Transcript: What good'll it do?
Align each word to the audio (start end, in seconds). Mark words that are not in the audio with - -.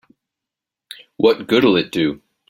What 1.17 1.45
good'll 1.45 1.75
it 1.77 1.91
do? 1.91 2.23